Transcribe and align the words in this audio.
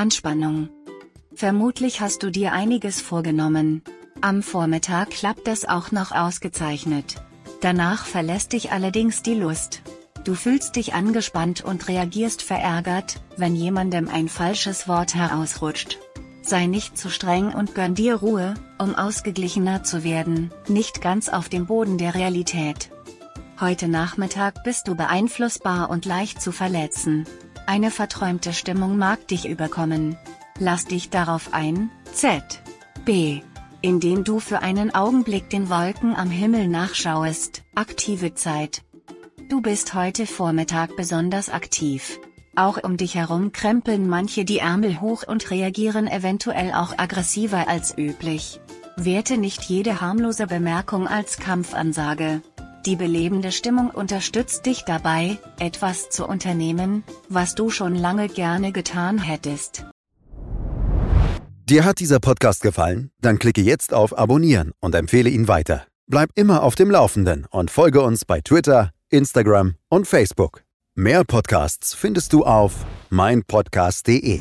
Anspannung. 0.00 0.70
Vermutlich 1.34 2.00
hast 2.00 2.22
du 2.22 2.30
dir 2.30 2.52
einiges 2.54 3.02
vorgenommen. 3.02 3.82
Am 4.22 4.42
Vormittag 4.42 5.10
klappt 5.10 5.46
das 5.46 5.66
auch 5.66 5.92
noch 5.92 6.10
ausgezeichnet. 6.10 7.16
Danach 7.60 8.06
verlässt 8.06 8.54
dich 8.54 8.72
allerdings 8.72 9.20
die 9.20 9.34
Lust. 9.34 9.82
Du 10.24 10.34
fühlst 10.34 10.76
dich 10.76 10.94
angespannt 10.94 11.62
und 11.62 11.86
reagierst 11.86 12.40
verärgert, 12.40 13.20
wenn 13.36 13.54
jemandem 13.54 14.08
ein 14.08 14.30
falsches 14.30 14.88
Wort 14.88 15.14
herausrutscht. 15.14 15.98
Sei 16.40 16.64
nicht 16.64 16.96
zu 16.96 17.10
streng 17.10 17.52
und 17.52 17.74
gönn 17.74 17.94
dir 17.94 18.14
Ruhe, 18.14 18.54
um 18.78 18.94
ausgeglichener 18.94 19.84
zu 19.84 20.02
werden, 20.02 20.50
nicht 20.66 21.02
ganz 21.02 21.28
auf 21.28 21.50
dem 21.50 21.66
Boden 21.66 21.98
der 21.98 22.14
Realität. 22.14 22.88
Heute 23.60 23.86
Nachmittag 23.86 24.64
bist 24.64 24.88
du 24.88 24.94
beeinflussbar 24.94 25.90
und 25.90 26.06
leicht 26.06 26.40
zu 26.40 26.52
verletzen. 26.52 27.26
Eine 27.70 27.92
verträumte 27.92 28.52
Stimmung 28.52 28.98
mag 28.98 29.28
dich 29.28 29.46
überkommen. 29.46 30.18
Lass 30.58 30.86
dich 30.86 31.08
darauf 31.08 31.54
ein, 31.54 31.88
Z. 32.12 32.42
B. 33.04 33.42
Indem 33.80 34.24
du 34.24 34.40
für 34.40 34.60
einen 34.60 34.92
Augenblick 34.92 35.50
den 35.50 35.70
Wolken 35.70 36.16
am 36.16 36.30
Himmel 36.30 36.66
nachschauest, 36.66 37.62
aktive 37.76 38.34
Zeit. 38.34 38.82
Du 39.48 39.60
bist 39.60 39.94
heute 39.94 40.26
Vormittag 40.26 40.96
besonders 40.96 41.48
aktiv. 41.48 42.18
Auch 42.56 42.82
um 42.82 42.96
dich 42.96 43.14
herum 43.14 43.52
krempeln 43.52 44.08
manche 44.08 44.44
die 44.44 44.58
Ärmel 44.58 45.00
hoch 45.00 45.22
und 45.24 45.52
reagieren 45.52 46.08
eventuell 46.08 46.72
auch 46.72 46.98
aggressiver 46.98 47.68
als 47.68 47.96
üblich. 47.96 48.60
Werte 48.96 49.38
nicht 49.38 49.62
jede 49.62 50.00
harmlose 50.00 50.48
Bemerkung 50.48 51.06
als 51.06 51.36
Kampfansage. 51.36 52.42
Die 52.86 52.96
belebende 52.96 53.52
Stimmung 53.52 53.90
unterstützt 53.90 54.64
dich 54.64 54.84
dabei, 54.84 55.38
etwas 55.58 56.08
zu 56.08 56.26
unternehmen, 56.26 57.04
was 57.28 57.54
du 57.54 57.68
schon 57.68 57.94
lange 57.94 58.28
gerne 58.28 58.72
getan 58.72 59.18
hättest. 59.18 59.84
Dir 61.68 61.84
hat 61.84 62.00
dieser 62.00 62.20
Podcast 62.20 62.62
gefallen? 62.62 63.10
Dann 63.20 63.38
klicke 63.38 63.60
jetzt 63.60 63.92
auf 63.92 64.18
Abonnieren 64.18 64.72
und 64.80 64.94
empfehle 64.94 65.30
ihn 65.30 65.46
weiter. 65.46 65.86
Bleib 66.08 66.30
immer 66.34 66.62
auf 66.62 66.74
dem 66.74 66.90
Laufenden 66.90 67.46
und 67.50 67.70
folge 67.70 68.00
uns 68.00 68.24
bei 68.24 68.40
Twitter, 68.40 68.90
Instagram 69.10 69.76
und 69.88 70.08
Facebook. 70.08 70.64
Mehr 70.96 71.22
Podcasts 71.24 71.94
findest 71.94 72.32
du 72.32 72.44
auf 72.44 72.84
meinpodcast.de. 73.10 74.40